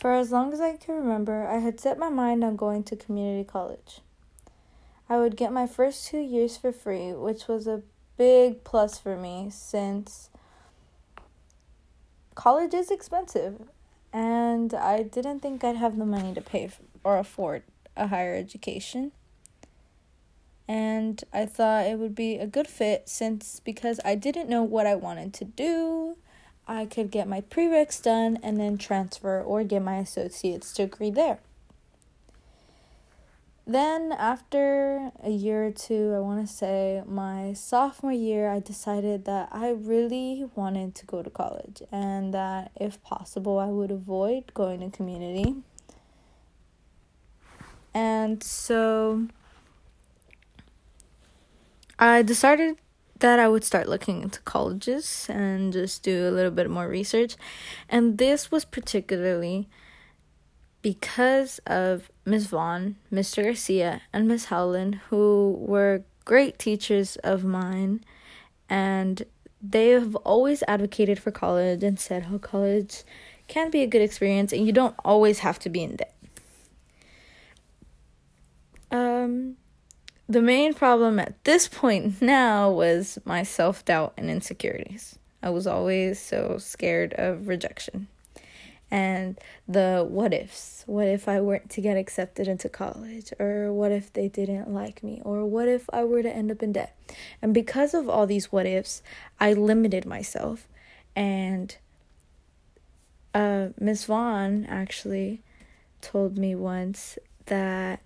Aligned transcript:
For 0.00 0.14
as 0.14 0.32
long 0.32 0.54
as 0.54 0.62
I 0.62 0.76
can 0.78 0.94
remember, 0.94 1.46
I 1.46 1.58
had 1.58 1.78
set 1.78 1.98
my 1.98 2.08
mind 2.08 2.42
on 2.42 2.56
going 2.56 2.84
to 2.84 2.96
community 2.96 3.44
college. 3.44 4.00
I 5.10 5.18
would 5.18 5.36
get 5.36 5.52
my 5.52 5.66
first 5.66 6.06
two 6.06 6.20
years 6.20 6.56
for 6.56 6.72
free, 6.72 7.12
which 7.12 7.48
was 7.48 7.66
a 7.66 7.82
big 8.16 8.64
plus 8.64 8.98
for 8.98 9.14
me 9.14 9.48
since 9.50 10.30
college 12.34 12.72
is 12.72 12.90
expensive 12.90 13.68
and 14.12 14.72
I 14.72 15.02
didn't 15.02 15.40
think 15.40 15.62
I'd 15.62 15.76
have 15.76 15.98
the 15.98 16.06
money 16.06 16.32
to 16.32 16.40
pay 16.40 16.70
or 17.04 17.18
afford 17.18 17.62
a 17.94 18.06
higher 18.06 18.34
education. 18.34 19.12
And 20.66 21.22
I 21.32 21.44
thought 21.44 21.86
it 21.86 21.98
would 21.98 22.14
be 22.14 22.36
a 22.36 22.46
good 22.46 22.66
fit 22.66 23.08
since 23.08 23.60
because 23.60 24.00
I 24.04 24.14
didn't 24.14 24.48
know 24.48 24.62
what 24.62 24.86
I 24.86 24.94
wanted 24.94 25.34
to 25.34 25.44
do, 25.44 26.16
I 26.70 26.86
could 26.86 27.10
get 27.10 27.26
my 27.26 27.40
prereqs 27.40 28.00
done 28.00 28.38
and 28.44 28.60
then 28.60 28.78
transfer 28.78 29.42
or 29.42 29.64
get 29.64 29.82
my 29.82 29.96
associate's 29.96 30.72
degree 30.72 31.10
there. 31.10 31.40
Then, 33.66 34.12
after 34.12 35.10
a 35.20 35.30
year 35.30 35.66
or 35.66 35.70
two, 35.72 36.14
I 36.16 36.20
want 36.20 36.46
to 36.46 36.52
say 36.52 37.02
my 37.06 37.54
sophomore 37.54 38.12
year, 38.12 38.48
I 38.48 38.60
decided 38.60 39.24
that 39.24 39.48
I 39.50 39.70
really 39.70 40.48
wanted 40.54 40.94
to 40.94 41.06
go 41.06 41.24
to 41.24 41.30
college 41.30 41.82
and 41.90 42.32
that 42.34 42.70
if 42.76 43.02
possible, 43.02 43.58
I 43.58 43.66
would 43.66 43.90
avoid 43.90 44.54
going 44.54 44.78
to 44.80 44.96
community. 44.96 45.56
And 47.92 48.44
so 48.44 49.26
I 51.98 52.22
decided 52.22 52.76
that 53.20 53.38
I 53.38 53.48
would 53.48 53.64
start 53.64 53.88
looking 53.88 54.22
into 54.22 54.40
colleges 54.40 55.26
and 55.28 55.72
just 55.72 56.02
do 56.02 56.28
a 56.28 56.30
little 56.30 56.50
bit 56.50 56.68
more 56.68 56.88
research. 56.88 57.36
And 57.88 58.18
this 58.18 58.50
was 58.50 58.64
particularly 58.64 59.68
because 60.82 61.60
of 61.66 62.10
Ms. 62.24 62.46
Vaughn, 62.46 62.96
Mr. 63.12 63.44
Garcia, 63.44 64.02
and 64.12 64.26
Ms. 64.26 64.46
Howland, 64.46 64.96
who 65.08 65.56
were 65.58 66.04
great 66.24 66.58
teachers 66.58 67.16
of 67.16 67.44
mine, 67.44 68.02
and 68.68 69.24
they 69.62 69.88
have 69.90 70.16
always 70.16 70.62
advocated 70.66 71.18
for 71.18 71.30
college 71.30 71.82
and 71.82 72.00
said 72.00 72.24
how 72.24 72.38
college 72.38 73.02
can 73.48 73.70
be 73.70 73.82
a 73.82 73.86
good 73.86 74.00
experience 74.00 74.52
and 74.52 74.64
you 74.64 74.72
don't 74.72 74.94
always 75.04 75.40
have 75.40 75.58
to 75.58 75.68
be 75.68 75.82
in 75.82 75.96
debt. 75.96 76.14
Um, 78.90 79.56
the 80.30 80.40
main 80.40 80.74
problem 80.74 81.18
at 81.18 81.42
this 81.42 81.66
point 81.66 82.22
now 82.22 82.70
was 82.70 83.18
my 83.24 83.42
self 83.42 83.84
doubt 83.84 84.14
and 84.16 84.30
insecurities. 84.30 85.18
I 85.42 85.50
was 85.50 85.66
always 85.66 86.20
so 86.20 86.56
scared 86.58 87.14
of 87.14 87.48
rejection 87.48 88.06
and 88.90 89.38
the 89.66 90.06
what 90.08 90.32
ifs. 90.32 90.84
What 90.86 91.08
if 91.08 91.28
I 91.28 91.40
weren't 91.40 91.68
to 91.70 91.80
get 91.80 91.96
accepted 91.96 92.46
into 92.46 92.68
college? 92.68 93.32
Or 93.40 93.72
what 93.72 93.90
if 93.90 94.12
they 94.12 94.28
didn't 94.28 94.72
like 94.72 95.02
me? 95.02 95.20
Or 95.24 95.44
what 95.44 95.66
if 95.66 95.90
I 95.92 96.04
were 96.04 96.22
to 96.22 96.30
end 96.32 96.52
up 96.52 96.62
in 96.62 96.72
debt? 96.72 96.96
And 97.42 97.52
because 97.52 97.92
of 97.92 98.08
all 98.08 98.26
these 98.26 98.52
what 98.52 98.66
ifs, 98.66 99.02
I 99.40 99.52
limited 99.52 100.06
myself. 100.06 100.68
And 101.16 101.76
uh, 103.34 103.68
Miss 103.80 104.04
Vaughn 104.04 104.64
actually 104.66 105.42
told 106.00 106.38
me 106.38 106.54
once 106.54 107.18
that 107.46 108.00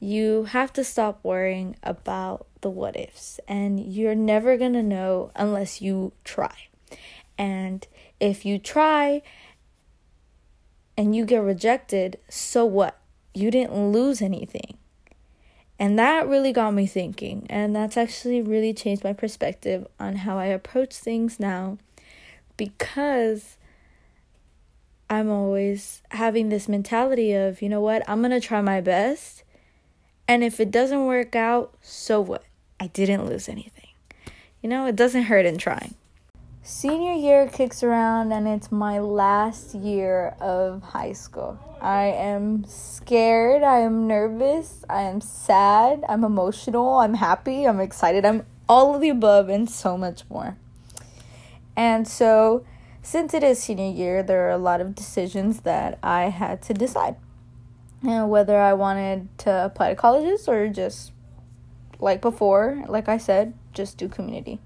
you 0.00 0.44
have 0.44 0.72
to 0.74 0.84
stop 0.84 1.20
worrying 1.22 1.76
about 1.82 2.46
the 2.60 2.70
what 2.70 2.98
ifs, 2.98 3.40
and 3.48 3.80
you're 3.80 4.14
never 4.14 4.56
gonna 4.56 4.82
know 4.82 5.30
unless 5.34 5.80
you 5.80 6.12
try. 6.24 6.54
And 7.36 7.86
if 8.20 8.44
you 8.44 8.58
try 8.58 9.22
and 10.96 11.14
you 11.14 11.24
get 11.24 11.42
rejected, 11.42 12.18
so 12.28 12.64
what? 12.64 12.98
You 13.34 13.50
didn't 13.50 13.92
lose 13.92 14.20
anything. 14.20 14.78
And 15.78 15.96
that 15.96 16.26
really 16.26 16.52
got 16.52 16.74
me 16.74 16.86
thinking, 16.86 17.46
and 17.48 17.74
that's 17.74 17.96
actually 17.96 18.42
really 18.42 18.74
changed 18.74 19.04
my 19.04 19.12
perspective 19.12 19.86
on 20.00 20.16
how 20.16 20.36
I 20.36 20.46
approach 20.46 20.94
things 20.94 21.38
now 21.38 21.78
because 22.56 23.56
I'm 25.08 25.30
always 25.30 26.02
having 26.10 26.48
this 26.48 26.68
mentality 26.68 27.32
of, 27.32 27.62
you 27.62 27.68
know 27.68 27.80
what, 27.80 28.02
I'm 28.08 28.20
gonna 28.20 28.40
try 28.40 28.60
my 28.60 28.80
best, 28.80 29.44
and 30.28 30.44
if 30.44 30.60
it 30.60 30.70
doesn't 30.70 31.06
work 31.06 31.34
out, 31.34 31.74
so 31.80 32.20
what? 32.20 32.44
I 32.78 32.88
didn't 32.88 33.26
lose 33.26 33.48
anything. 33.48 33.88
You 34.62 34.68
know, 34.68 34.86
it 34.86 34.94
doesn't 34.94 35.24
hurt 35.24 35.46
in 35.46 35.56
trying. 35.56 35.94
Senior 36.62 37.14
year 37.14 37.48
kicks 37.48 37.82
around 37.82 38.30
and 38.30 38.46
it's 38.46 38.70
my 38.70 38.98
last 38.98 39.74
year 39.74 40.36
of 40.38 40.82
high 40.82 41.14
school. 41.14 41.58
I 41.80 42.04
am 42.04 42.64
scared, 42.64 43.62
I 43.62 43.78
am 43.78 44.06
nervous, 44.06 44.84
I 44.90 45.02
am 45.02 45.22
sad, 45.22 46.04
I'm 46.08 46.24
emotional, 46.24 46.98
I'm 46.98 47.14
happy, 47.14 47.64
I'm 47.64 47.80
excited, 47.80 48.26
I'm 48.26 48.44
all 48.68 48.94
of 48.94 49.00
the 49.00 49.08
above 49.08 49.48
and 49.48 49.70
so 49.70 49.96
much 49.96 50.24
more. 50.28 50.58
And 51.74 52.06
so, 52.06 52.66
since 53.00 53.32
it 53.32 53.42
is 53.42 53.62
senior 53.62 53.90
year, 53.90 54.22
there 54.22 54.46
are 54.46 54.50
a 54.50 54.58
lot 54.58 54.82
of 54.82 54.94
decisions 54.94 55.60
that 55.60 55.98
I 56.02 56.24
had 56.24 56.60
to 56.62 56.74
decide. 56.74 57.16
And 58.02 58.30
whether 58.30 58.58
I 58.58 58.74
wanted 58.74 59.28
to 59.38 59.64
apply 59.64 59.90
to 59.90 59.96
colleges 59.96 60.48
or 60.48 60.68
just 60.68 61.12
like 61.98 62.20
before, 62.20 62.84
like 62.88 63.08
I 63.08 63.18
said, 63.18 63.54
just 63.72 63.98
do 63.98 64.08
community. 64.08 64.60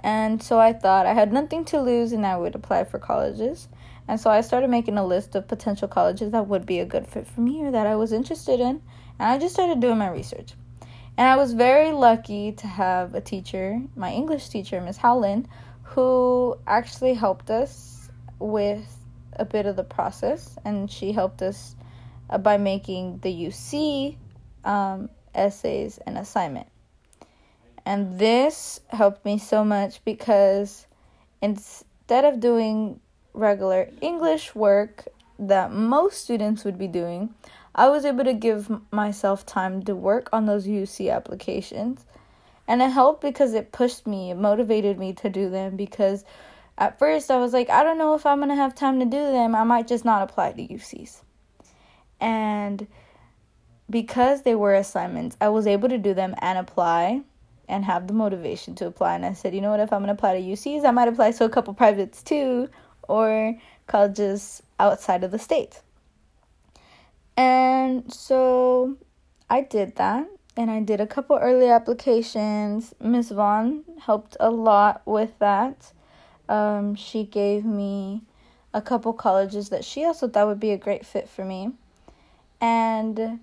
And 0.00 0.42
so 0.42 0.60
I 0.60 0.72
thought 0.72 1.06
I 1.06 1.14
had 1.14 1.32
nothing 1.32 1.64
to 1.66 1.80
lose 1.80 2.12
and 2.12 2.24
I 2.24 2.36
would 2.36 2.54
apply 2.54 2.84
for 2.84 2.98
colleges. 2.98 3.68
And 4.06 4.20
so 4.20 4.30
I 4.30 4.40
started 4.40 4.70
making 4.70 4.96
a 4.96 5.04
list 5.04 5.34
of 5.34 5.48
potential 5.48 5.88
colleges 5.88 6.32
that 6.32 6.46
would 6.46 6.64
be 6.64 6.78
a 6.78 6.86
good 6.86 7.06
fit 7.06 7.26
for 7.26 7.40
me 7.40 7.64
or 7.64 7.70
that 7.72 7.86
I 7.86 7.96
was 7.96 8.12
interested 8.12 8.60
in. 8.60 8.80
And 9.18 9.28
I 9.28 9.38
just 9.38 9.54
started 9.54 9.80
doing 9.80 9.98
my 9.98 10.08
research. 10.08 10.54
And 11.16 11.26
I 11.26 11.36
was 11.36 11.52
very 11.52 11.90
lucky 11.90 12.52
to 12.52 12.66
have 12.68 13.14
a 13.14 13.20
teacher, 13.20 13.82
my 13.96 14.12
English 14.12 14.50
teacher, 14.50 14.80
Miss 14.80 14.96
Howland, 14.96 15.48
who 15.82 16.56
actually 16.66 17.14
helped 17.14 17.50
us 17.50 18.08
with 18.38 18.96
a 19.32 19.44
bit 19.44 19.66
of 19.66 19.74
the 19.74 19.84
process. 19.84 20.56
And 20.64 20.88
she 20.88 21.10
helped 21.10 21.42
us 21.42 21.74
uh, 22.30 22.38
by 22.38 22.56
making 22.56 23.18
the 23.18 23.32
UC 23.32 24.16
um, 24.64 25.08
essays 25.34 25.98
an 26.06 26.16
assignment. 26.16 26.68
And 27.84 28.18
this 28.18 28.80
helped 28.88 29.24
me 29.24 29.38
so 29.38 29.64
much 29.64 30.04
because 30.04 30.86
instead 31.40 32.24
of 32.24 32.40
doing 32.40 33.00
regular 33.32 33.88
English 34.00 34.54
work 34.54 35.08
that 35.38 35.72
most 35.72 36.22
students 36.22 36.64
would 36.64 36.76
be 36.76 36.88
doing, 36.88 37.34
I 37.74 37.88
was 37.88 38.04
able 38.04 38.24
to 38.24 38.34
give 38.34 38.70
myself 38.92 39.46
time 39.46 39.82
to 39.84 39.94
work 39.94 40.28
on 40.32 40.46
those 40.46 40.66
UC 40.66 41.14
applications. 41.14 42.04
And 42.66 42.82
it 42.82 42.90
helped 42.90 43.22
because 43.22 43.54
it 43.54 43.72
pushed 43.72 44.06
me, 44.06 44.30
it 44.30 44.36
motivated 44.36 44.98
me 44.98 45.14
to 45.14 45.30
do 45.30 45.48
them 45.48 45.76
because 45.76 46.24
at 46.76 46.98
first 46.98 47.30
I 47.30 47.38
was 47.38 47.52
like, 47.52 47.70
I 47.70 47.82
don't 47.82 47.96
know 47.96 48.14
if 48.14 48.26
I'm 48.26 48.38
going 48.38 48.50
to 48.50 48.54
have 48.54 48.74
time 48.74 48.98
to 49.00 49.06
do 49.06 49.32
them. 49.32 49.54
I 49.54 49.64
might 49.64 49.88
just 49.88 50.04
not 50.04 50.22
apply 50.22 50.52
to 50.52 50.62
UCs. 50.62 51.22
And 52.20 52.86
because 53.90 54.42
they 54.42 54.54
were 54.54 54.74
assignments, 54.74 55.36
I 55.40 55.48
was 55.48 55.66
able 55.66 55.88
to 55.88 55.98
do 55.98 56.14
them 56.14 56.34
and 56.38 56.58
apply 56.58 57.22
and 57.68 57.84
have 57.84 58.06
the 58.06 58.14
motivation 58.14 58.74
to 58.76 58.86
apply. 58.86 59.14
And 59.14 59.26
I 59.26 59.34
said, 59.34 59.54
you 59.54 59.60
know 59.60 59.70
what, 59.70 59.80
if 59.80 59.92
I'm 59.92 60.00
going 60.00 60.08
to 60.08 60.14
apply 60.14 60.40
to 60.40 60.46
UCs, 60.46 60.84
I 60.84 60.90
might 60.90 61.08
apply 61.08 61.32
to 61.32 61.44
a 61.44 61.48
couple 61.48 61.74
privates 61.74 62.22
too, 62.22 62.68
or 63.02 63.56
colleges 63.86 64.62
outside 64.78 65.24
of 65.24 65.30
the 65.30 65.38
state. 65.38 65.80
And 67.36 68.12
so 68.12 68.96
I 69.48 69.62
did 69.62 69.96
that, 69.96 70.28
and 70.56 70.70
I 70.70 70.80
did 70.80 71.00
a 71.00 71.06
couple 71.06 71.36
early 71.36 71.68
applications. 71.68 72.94
Miss 73.00 73.30
Vaughn 73.30 73.84
helped 74.00 74.36
a 74.40 74.50
lot 74.50 75.02
with 75.04 75.38
that. 75.38 75.92
Um, 76.48 76.94
she 76.94 77.24
gave 77.24 77.64
me 77.64 78.22
a 78.74 78.82
couple 78.82 79.12
colleges 79.12 79.68
that 79.68 79.84
she 79.84 80.04
also 80.04 80.28
thought 80.28 80.46
would 80.46 80.60
be 80.60 80.72
a 80.72 80.78
great 80.78 81.06
fit 81.06 81.28
for 81.28 81.44
me. 81.44 81.72
And 82.60 83.40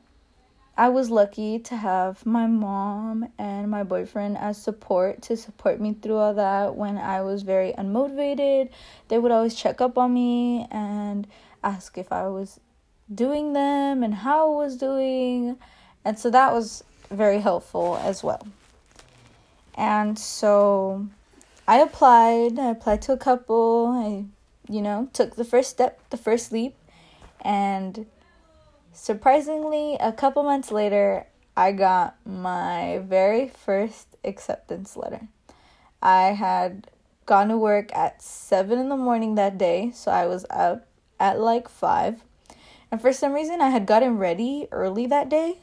I 0.77 0.89
was 0.89 1.09
lucky 1.09 1.59
to 1.59 1.77
have 1.77 2.25
my 2.25 2.47
mom 2.47 3.29
and 3.37 3.71
my 3.71 3.83
boyfriend 3.83 4.37
as 4.37 4.61
support 4.61 5.21
to 5.23 5.37
support 5.37 5.79
me 5.79 5.95
through 6.01 6.17
all 6.17 6.33
that 6.33 6.75
when 6.75 6.97
I 6.97 7.21
was 7.21 7.43
very 7.43 7.71
unmotivated. 7.77 8.69
They 9.07 9.17
would 9.17 9.31
always 9.31 9.55
check 9.55 9.79
up 9.79 9.97
on 9.97 10.13
me 10.13 10.67
and 10.69 11.27
ask 11.63 11.97
if 11.97 12.11
I 12.11 12.27
was 12.27 12.59
doing 13.13 13.53
them 13.53 14.03
and 14.03 14.13
how 14.13 14.53
I 14.53 14.65
was 14.65 14.75
doing. 14.75 15.57
And 16.03 16.19
so 16.19 16.29
that 16.31 16.51
was 16.51 16.83
very 17.09 17.39
helpful 17.39 17.97
as 18.01 18.21
well. 18.21 18.45
And 19.75 20.19
so 20.19 21.07
I 21.67 21.77
applied. 21.77 22.59
I 22.59 22.71
applied 22.71 23.01
to 23.03 23.13
a 23.13 23.17
couple. 23.17 23.87
I, 23.87 24.25
you 24.71 24.81
know, 24.81 25.09
took 25.13 25.35
the 25.35 25.45
first 25.45 25.69
step, 25.69 26.01
the 26.09 26.17
first 26.17 26.51
leap, 26.51 26.75
and 27.41 28.05
Surprisingly, 28.95 29.97
a 29.99 30.13
couple 30.13 30.41
months 30.41 30.71
later, 30.71 31.27
I 31.57 31.73
got 31.73 32.15
my 32.25 32.99
very 33.03 33.49
first 33.49 34.07
acceptance 34.23 34.95
letter. 34.95 35.27
I 36.01 36.27
had 36.27 36.89
gone 37.25 37.49
to 37.49 37.57
work 37.57 37.93
at 37.93 38.21
7 38.21 38.79
in 38.79 38.87
the 38.87 38.95
morning 38.95 39.35
that 39.35 39.57
day, 39.57 39.91
so 39.93 40.11
I 40.11 40.27
was 40.27 40.45
up 40.49 40.87
at 41.19 41.41
like 41.41 41.67
5. 41.67 42.23
And 42.89 43.01
for 43.01 43.11
some 43.11 43.33
reason, 43.33 43.59
I 43.59 43.69
had 43.69 43.85
gotten 43.85 44.17
ready 44.17 44.69
early 44.71 45.07
that 45.07 45.27
day. 45.27 45.57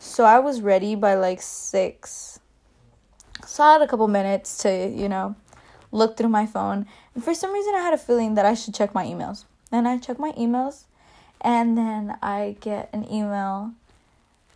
So 0.00 0.24
I 0.24 0.40
was 0.40 0.60
ready 0.60 0.96
by 0.96 1.14
like 1.14 1.40
6. 1.40 2.40
So 3.46 3.62
I 3.62 3.74
had 3.74 3.82
a 3.82 3.86
couple 3.86 4.08
minutes 4.08 4.58
to, 4.58 4.88
you 4.88 5.08
know, 5.08 5.36
look 5.92 6.16
through 6.16 6.30
my 6.30 6.46
phone. 6.46 6.86
And 7.14 7.22
for 7.22 7.32
some 7.32 7.52
reason, 7.52 7.76
I 7.76 7.80
had 7.80 7.94
a 7.94 7.98
feeling 7.98 8.34
that 8.34 8.44
I 8.44 8.54
should 8.54 8.74
check 8.74 8.92
my 8.92 9.04
emails. 9.04 9.44
And 9.70 9.86
I 9.86 9.98
checked 9.98 10.18
my 10.18 10.32
emails. 10.32 10.86
And 11.42 11.76
then 11.76 12.16
I 12.22 12.56
get 12.60 12.88
an 12.92 13.10
email 13.12 13.72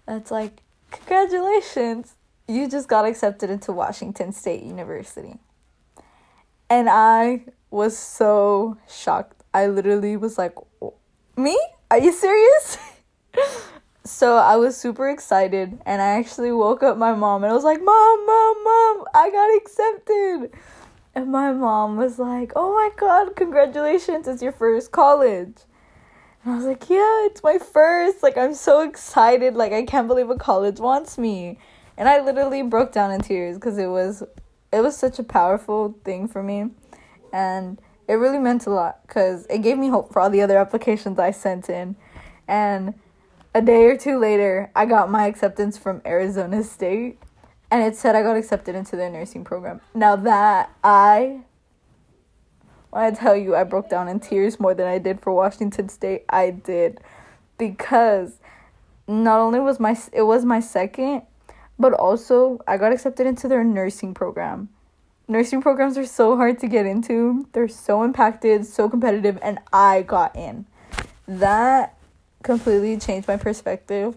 that's 0.06 0.30
like, 0.30 0.62
Congratulations, 0.92 2.14
you 2.46 2.68
just 2.70 2.88
got 2.88 3.04
accepted 3.04 3.50
into 3.50 3.72
Washington 3.72 4.32
State 4.32 4.62
University. 4.62 5.38
And 6.70 6.88
I 6.88 7.44
was 7.70 7.98
so 7.98 8.78
shocked. 8.88 9.42
I 9.52 9.66
literally 9.66 10.16
was 10.16 10.38
like, 10.38 10.54
Me? 11.36 11.58
Are 11.90 11.98
you 11.98 12.12
serious? 12.12 12.78
so 14.04 14.36
I 14.36 14.56
was 14.56 14.76
super 14.76 15.10
excited 15.10 15.78
and 15.84 16.00
I 16.00 16.18
actually 16.18 16.52
woke 16.52 16.82
up 16.82 16.96
my 16.96 17.14
mom 17.14 17.42
and 17.42 17.50
I 17.50 17.54
was 17.54 17.64
like, 17.64 17.82
Mom, 17.82 18.26
Mom, 18.26 18.64
Mom, 18.64 19.04
I 19.12 19.30
got 19.30 19.56
accepted. 19.56 20.58
And 21.14 21.32
my 21.32 21.52
mom 21.52 21.96
was 21.96 22.18
like, 22.18 22.52
Oh 22.54 22.74
my 22.74 22.90
god, 22.96 23.34
congratulations, 23.34 24.28
it's 24.28 24.42
your 24.42 24.52
first 24.52 24.92
college. 24.92 25.56
And 26.46 26.54
I 26.54 26.56
was 26.58 26.64
like, 26.66 26.88
Yeah, 26.88 27.26
it's 27.26 27.42
my 27.42 27.58
first. 27.58 28.22
Like, 28.22 28.38
I'm 28.38 28.54
so 28.54 28.80
excited. 28.80 29.54
Like, 29.54 29.72
I 29.72 29.82
can't 29.82 30.06
believe 30.06 30.30
a 30.30 30.36
college 30.36 30.78
wants 30.78 31.18
me. 31.18 31.58
And 31.96 32.08
I 32.08 32.20
literally 32.20 32.62
broke 32.62 32.92
down 32.92 33.10
in 33.10 33.20
tears 33.20 33.56
because 33.56 33.78
it 33.78 33.88
was 33.88 34.22
it 34.72 34.80
was 34.80 34.96
such 34.96 35.18
a 35.18 35.24
powerful 35.24 35.98
thing 36.04 36.28
for 36.28 36.44
me. 36.44 36.70
And 37.32 37.80
it 38.06 38.14
really 38.14 38.38
meant 38.38 38.64
a 38.66 38.70
lot 38.70 39.00
because 39.06 39.44
it 39.50 39.58
gave 39.58 39.76
me 39.76 39.88
hope 39.88 40.12
for 40.12 40.20
all 40.20 40.30
the 40.30 40.40
other 40.40 40.56
applications 40.56 41.18
I 41.18 41.32
sent 41.32 41.68
in. 41.68 41.96
And 42.46 42.94
a 43.52 43.60
day 43.60 43.84
or 43.86 43.96
two 43.96 44.16
later, 44.16 44.70
I 44.76 44.86
got 44.86 45.10
my 45.10 45.26
acceptance 45.26 45.76
from 45.76 46.00
Arizona 46.06 46.62
State, 46.62 47.18
and 47.72 47.82
it 47.82 47.96
said 47.96 48.14
I 48.14 48.22
got 48.22 48.36
accepted 48.36 48.76
into 48.76 48.94
their 48.94 49.10
nursing 49.10 49.42
program. 49.42 49.80
Now 49.94 50.14
that 50.14 50.70
I, 50.84 51.40
when 52.96 53.04
I 53.04 53.10
tell 53.10 53.36
you 53.36 53.54
I 53.54 53.64
broke 53.64 53.90
down 53.90 54.08
in 54.08 54.20
tears 54.20 54.58
more 54.58 54.74
than 54.74 54.86
I 54.86 54.98
did 54.98 55.20
for 55.20 55.32
Washington 55.32 55.88
State, 55.88 56.24
I 56.28 56.50
did, 56.50 57.00
because 57.58 58.38
not 59.06 59.38
only 59.38 59.60
was 59.60 59.78
my 59.78 59.96
it 60.12 60.22
was 60.22 60.44
my 60.44 60.60
second, 60.60 61.22
but 61.78 61.92
also 61.92 62.60
I 62.66 62.76
got 62.76 62.92
accepted 62.92 63.26
into 63.26 63.48
their 63.48 63.64
nursing 63.64 64.14
program 64.14 64.70
nursing 65.28 65.60
programs 65.60 65.98
are 65.98 66.06
so 66.06 66.36
hard 66.36 66.58
to 66.60 66.68
get 66.68 66.86
into. 66.86 67.46
They're 67.52 67.68
so 67.68 68.02
impacted, 68.02 68.66
so 68.66 68.88
competitive, 68.88 69.38
and 69.42 69.58
I 69.72 70.02
got 70.02 70.36
in. 70.36 70.66
That 71.26 71.96
completely 72.42 72.96
changed 72.98 73.26
my 73.28 73.36
perspective, 73.36 74.16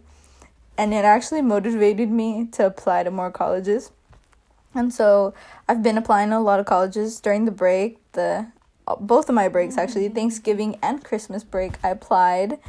and 0.77 0.93
it 0.93 1.05
actually 1.05 1.41
motivated 1.41 2.09
me 2.09 2.47
to 2.53 2.65
apply 2.67 3.03
to 3.03 3.11
more 3.11 3.31
colleges. 3.31 3.91
And 4.75 4.93
so 4.93 5.33
I've 5.67 5.81
been 5.81 5.97
applying 5.97 6.29
to 6.29 6.37
a 6.37 6.39
lot 6.39 6.59
of 6.59 6.67
colleges 6.67 7.19
during 7.19 7.45
the 7.45 7.51
break. 7.51 7.99
The 8.11 8.47
both 8.99 9.29
of 9.29 9.35
my 9.35 9.47
breaks 9.47 9.77
actually, 9.77 10.05
mm-hmm. 10.05 10.15
Thanksgiving 10.15 10.77
and 10.81 11.03
Christmas 11.03 11.43
break, 11.43 11.73
I 11.83 11.89
applied, 11.89 12.59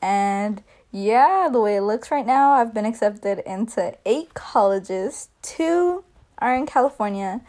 and 0.00 0.62
yeah, 0.92 1.48
the 1.52 1.60
way 1.60 1.76
it 1.76 1.82
looks 1.82 2.10
right 2.10 2.26
now, 2.26 2.52
I've 2.52 2.72
been 2.72 2.86
accepted 2.86 3.40
into 3.40 3.94
eight 4.06 4.34
colleges. 4.34 5.28
Two 5.42 6.04
are 6.38 6.54
in 6.54 6.66
California 6.66 7.40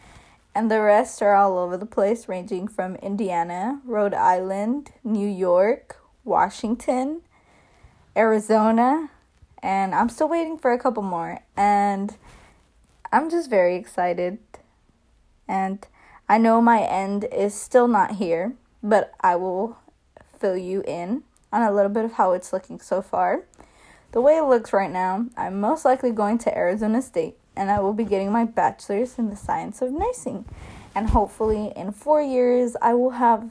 and 0.58 0.72
the 0.72 0.82
rest 0.82 1.22
are 1.22 1.36
all 1.36 1.60
over 1.60 1.78
the 1.78 1.86
place, 1.86 2.28
ranging 2.28 2.68
from 2.68 2.96
Indiana, 2.96 3.80
Rhode 3.86 4.16
Island, 4.16 4.90
New 5.04 5.30
York, 5.30 5.98
Washington, 6.24 7.22
Arizona, 8.18 9.12
and 9.62 9.94
I'm 9.94 10.10
still 10.10 10.28
waiting 10.28 10.58
for 10.58 10.72
a 10.72 10.80
couple 10.80 11.04
more. 11.04 11.42
And 11.56 12.18
I'm 13.12 13.30
just 13.30 13.52
very 13.52 13.76
excited. 13.76 14.40
And 15.48 15.86
I 16.30 16.38
know 16.38 16.62
my 16.62 16.82
end 16.82 17.26
is 17.32 17.54
still 17.54 17.88
not 17.88 18.16
here, 18.16 18.54
but 18.84 19.14
I 19.22 19.36
will 19.36 19.78
fill 20.38 20.58
you 20.58 20.84
in 20.86 21.24
on 21.52 21.62
a 21.62 21.72
little 21.72 21.92
bit 21.92 22.06
of 22.06 22.14
how 22.14 22.34
it's 22.34 22.52
looking 22.52 22.80
so 22.80 23.02
far. 23.02 23.44
The 24.12 24.22
way 24.22 24.38
it 24.38 24.44
looks 24.44 24.74
right 24.74 24.92
now, 24.92 25.28
I'm 25.38 25.60
most 25.60 25.86
likely 25.86 26.12
going 26.12 26.38
to 26.40 26.58
Arizona 26.58 27.02
State 27.02 27.38
and 27.56 27.72
I 27.72 27.80
will 27.80 27.94
be 27.94 28.04
getting 28.04 28.32
my 28.32 28.46
bachelor's 28.46 29.18
in 29.18 29.30
the 29.30 29.36
science 29.36 29.82
of 29.82 29.92
nursing. 29.92 30.46
And 30.94 31.10
hopefully, 31.10 31.72
in 31.76 31.92
four 31.92 32.22
years, 32.22 32.76
I 32.82 32.94
will 32.94 33.12
have 33.12 33.50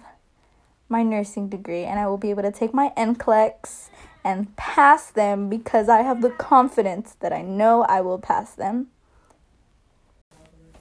my 0.88 1.02
nursing 1.02 1.48
degree 1.48 1.84
and 1.84 1.98
I 1.98 2.06
will 2.06 2.18
be 2.18 2.30
able 2.30 2.42
to 2.42 2.52
take 2.52 2.72
my 2.72 2.92
NCLEX 2.96 3.88
and 4.24 4.54
pass 4.56 5.10
them 5.10 5.48
because 5.48 5.88
I 5.88 6.02
have 6.02 6.22
the 6.22 6.30
confidence 6.30 7.16
that 7.20 7.32
I 7.32 7.42
know 7.42 7.82
I 7.82 8.00
will 8.00 8.18
pass 8.18 8.52
them. 8.52 8.88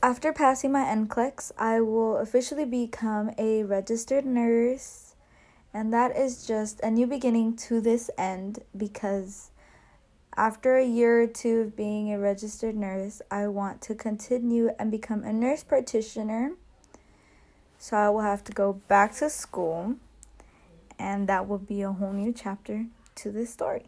After 0.06 0.32
passing 0.32 0.72
my 0.72 0.84
NCLEX, 0.84 1.52
I 1.58 1.82
will 1.82 2.18
officially 2.18 2.64
become 2.64 3.32
a 3.40 3.64
registered 3.64 4.24
nurse, 4.24 5.16
and 5.74 5.92
that 5.92 6.16
is 6.16 6.46
just 6.46 6.80
a 6.82 6.92
new 6.92 7.08
beginning 7.08 7.56
to 7.66 7.82
this 7.82 8.12
end 8.16 8.60
because 8.78 9.50
after 10.38 10.78
a 10.78 10.86
year 10.86 11.24
or 11.24 11.26
two 11.26 11.62
of 11.62 11.76
being 11.76 12.14
a 12.14 12.20
registered 12.20 12.76
nurse, 12.76 13.24
I 13.32 13.48
want 13.48 13.82
to 13.82 13.96
continue 13.96 14.70
and 14.78 14.92
become 14.92 15.24
a 15.24 15.34
nurse 15.34 15.64
practitioner. 15.64 16.52
So 17.80 17.98
I 17.98 18.10
will 18.10 18.22
have 18.22 18.44
to 18.44 18.52
go 18.52 18.74
back 18.74 19.16
to 19.16 19.30
school, 19.32 19.96
and 21.00 21.28
that 21.30 21.48
will 21.48 21.58
be 21.58 21.82
a 21.82 21.92
whole 21.92 22.14
new 22.14 22.32
chapter 22.32 22.86
to 23.16 23.32
this 23.32 23.50
story. 23.52 23.86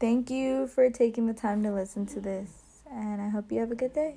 Thank 0.00 0.30
you 0.30 0.66
for 0.66 0.90
taking 0.90 1.28
the 1.28 1.32
time 1.32 1.62
to 1.62 1.70
listen 1.70 2.06
to 2.06 2.20
this, 2.20 2.50
and 2.90 3.22
I 3.22 3.28
hope 3.28 3.52
you 3.52 3.60
have 3.60 3.70
a 3.70 3.76
good 3.76 3.92
day. 3.92 4.16